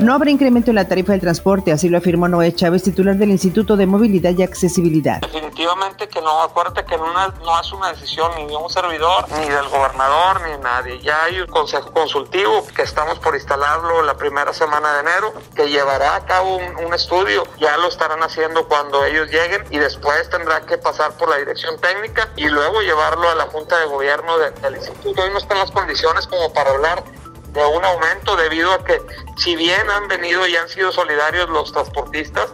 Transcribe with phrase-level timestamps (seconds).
[0.00, 3.28] No habrá incremento en la tarifa del transporte, así lo afirmó Noé Chávez, titular del
[3.28, 5.20] Instituto de Movilidad y Accesibilidad.
[5.20, 9.68] Definitivamente que no, acuérdate que no es una decisión ni de un servidor, ni del
[9.68, 11.00] gobernador, ni de nadie.
[11.02, 15.68] Ya hay un consejo consultivo que estamos por instalarlo la primera semana de enero, que
[15.68, 17.44] llevará a cabo un, estudio.
[17.58, 21.78] Ya lo estarán haciendo cuando ellos lleguen y después tendrá que pasar por la dirección
[21.78, 25.22] técnica y luego llevarlo a la Junta de Gobierno del Instituto.
[25.22, 27.04] Hoy no están las condiciones como para hablar
[27.52, 29.00] de un aumento debido a que
[29.36, 32.50] si bien han venido y han sido solidarios los transportistas,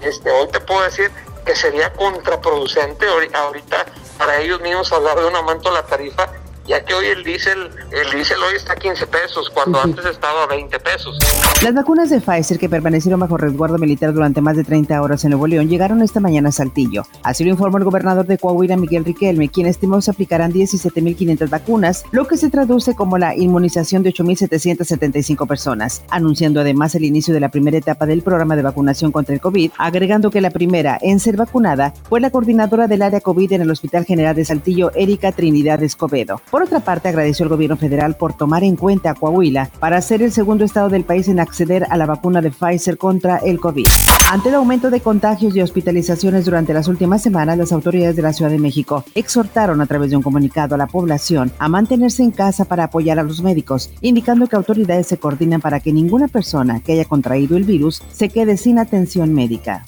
[0.00, 1.10] este, hoy te puedo decir
[1.44, 3.86] que sería contraproducente ahorita
[4.18, 6.30] para ellos mismos hablar de un aumento de la tarifa
[6.70, 10.44] ya que hoy el diésel, el diésel hoy está a 15 pesos, cuando antes estaba
[10.44, 11.18] a 20 pesos.
[11.64, 15.30] Las vacunas de Pfizer que permanecieron bajo resguardo militar durante más de 30 horas en
[15.30, 17.02] Nuevo León llegaron esta mañana a Saltillo.
[17.24, 22.04] Así lo informó el gobernador de Coahuila, Miguel Riquelme, quien estimó se aplicarán 17.500 vacunas,
[22.12, 27.40] lo que se traduce como la inmunización de 8.775 personas, anunciando además el inicio de
[27.40, 31.18] la primera etapa del programa de vacunación contra el COVID, agregando que la primera en
[31.18, 35.32] ser vacunada fue la coordinadora del área COVID en el Hospital General de Saltillo, Erika
[35.32, 36.40] Trinidad Escobedo.
[36.48, 40.22] Por otra parte, agradeció al gobierno federal por tomar en cuenta a Coahuila para ser
[40.22, 43.86] el segundo estado del país en acceder a la vacuna de Pfizer contra el COVID.
[44.30, 48.32] Ante el aumento de contagios y hospitalizaciones durante las últimas semanas, las autoridades de la
[48.32, 52.30] Ciudad de México exhortaron a través de un comunicado a la población a mantenerse en
[52.30, 56.80] casa para apoyar a los médicos, indicando que autoridades se coordinan para que ninguna persona
[56.80, 59.84] que haya contraído el virus se quede sin atención médica.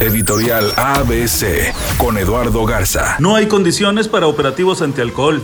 [0.00, 3.16] Editorial ABC con Eduardo Garza.
[3.18, 5.42] No hay condiciones para operativos antialcohol.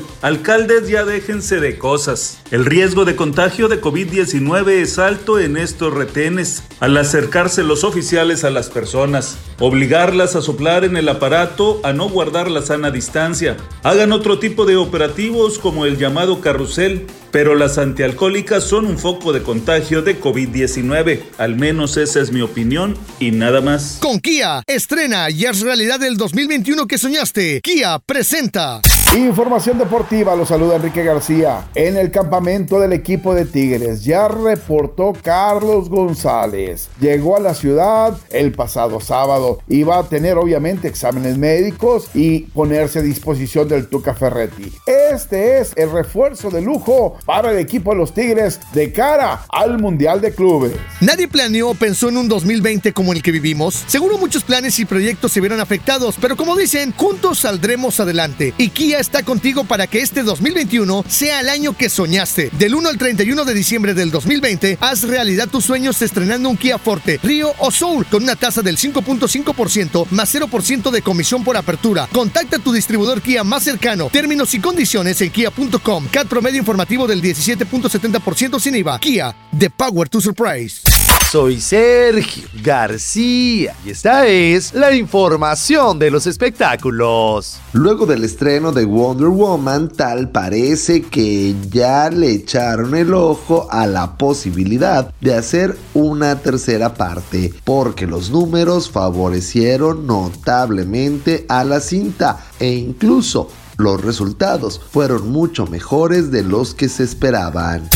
[0.64, 2.38] Alcaldes ya déjense de cosas.
[2.50, 6.62] El riesgo de contagio de COVID-19 es alto en estos retenes.
[6.80, 12.08] Al acercarse los oficiales a las personas, obligarlas a soplar en el aparato, a no
[12.08, 13.58] guardar la sana distancia.
[13.82, 19.34] Hagan otro tipo de operativos como el llamado carrusel, pero las antialcohólicas son un foco
[19.34, 21.24] de contagio de COVID-19.
[21.36, 23.98] Al menos esa es mi opinión y nada más.
[24.00, 27.60] Con Kia, estrena y es realidad el 2021 que soñaste.
[27.60, 28.80] Kia presenta.
[29.14, 31.68] Información deportiva, lo saluda Enrique García.
[31.76, 36.88] En el campamento del equipo de Tigres ya reportó Carlos González.
[37.00, 42.40] Llegó a la ciudad el pasado sábado y va a tener obviamente exámenes médicos y
[42.40, 44.72] ponerse a disposición del Tuca Ferretti.
[44.84, 49.78] Este es el refuerzo de lujo para el equipo de los Tigres de cara al
[49.78, 50.72] Mundial de Clubes.
[51.00, 53.84] Nadie planeó o pensó en un 2020 como el que vivimos.
[53.86, 58.52] Seguro muchos planes y proyectos se vieron afectados, pero como dicen, juntos saldremos adelante.
[58.58, 62.48] Y Kia está contigo para que este 2021 sea el año que soñaste.
[62.58, 66.78] Del 1 al 31 de diciembre del 2020, haz realidad tus sueños estrenando un Kia
[66.78, 72.08] Forte, Río o Soul con una tasa del 5.5% más 0% de comisión por apertura.
[72.12, 74.08] Contacta a tu distribuidor Kia más cercano.
[74.10, 76.08] Términos y condiciones en kia.com.
[76.10, 78.98] CAT promedio informativo del 17.70% sin IVA.
[79.00, 80.93] Kia, the power to surprise.
[81.30, 87.58] Soy Sergio García y esta es la información de los espectáculos.
[87.72, 93.88] Luego del estreno de Wonder Woman, tal parece que ya le echaron el ojo a
[93.88, 102.38] la posibilidad de hacer una tercera parte, porque los números favorecieron notablemente a la cinta
[102.60, 107.88] e incluso los resultados fueron mucho mejores de los que se esperaban.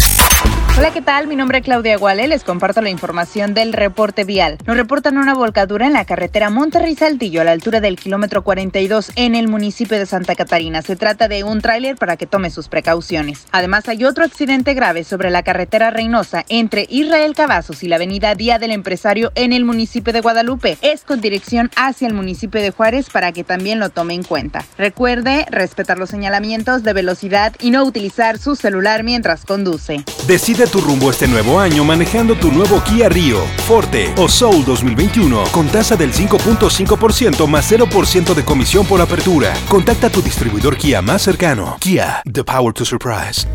[0.79, 1.27] Hola, ¿qué tal?
[1.27, 2.29] Mi nombre es Claudia Guale.
[2.29, 4.59] Les comparto la información del reporte vial.
[4.65, 9.35] Nos reportan una volcadura en la carretera Monterrey-Saltillo a la altura del kilómetro 42 en
[9.35, 10.81] el municipio de Santa Catarina.
[10.83, 13.49] Se trata de un tráiler para que tome sus precauciones.
[13.51, 18.37] Además, hay otro accidente grave sobre la carretera Reynosa entre Israel Cavazos y la avenida
[18.37, 20.79] Día del Empresario en el municipio de Guadalupe.
[20.81, 24.65] Es con dirección hacia el municipio de Juárez para que también lo tome en cuenta.
[24.79, 30.05] Recuerde respetar los señalamientos de velocidad y no utilizar su celular mientras conduce.
[30.29, 35.45] Decide tu rumbo este nuevo año manejando tu nuevo Kia Rio, Forte o Soul 2021
[35.53, 39.55] con tasa del 5.5% más 0% de comisión por apertura.
[39.69, 41.77] Contacta a tu distribuidor Kia más cercano.
[41.81, 43.47] Kia, the power to surprise.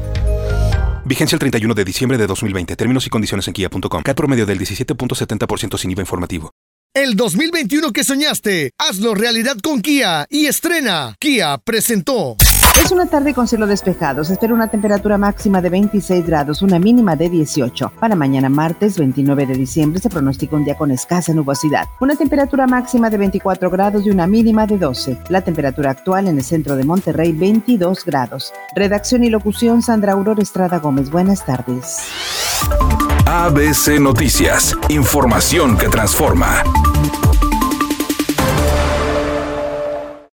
[1.05, 2.75] Vigencia el 31 de diciembre de 2020.
[2.75, 4.03] Términos y condiciones en kia.com.
[4.03, 6.51] Cat promedio del 17.70% sin IVA informativo.
[6.95, 11.15] El 2021 que soñaste, hazlo realidad con Kia y estrena.
[11.19, 12.37] Kia presentó.
[12.81, 14.23] Es una tarde con cielo despejado.
[14.23, 17.93] Se espera una temperatura máxima de 26 grados, una mínima de 18.
[17.99, 21.87] Para mañana martes 29 de diciembre se pronostica un día con escasa nubosidad.
[22.01, 25.17] Una temperatura máxima de 24 grados y una mínima de 12.
[25.29, 28.53] La temperatura actual en el centro de Monterrey 22 grados.
[28.75, 31.09] Redacción y locución Sandra Aurora Estrada Gómez.
[31.09, 31.99] Buenas tardes.
[33.25, 34.75] ABC Noticias.
[34.89, 36.63] Información que transforma.